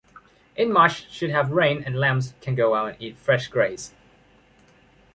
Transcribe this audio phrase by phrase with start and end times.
[0.55, 3.93] In March should have rained and lambs can go out and eat fresh graze.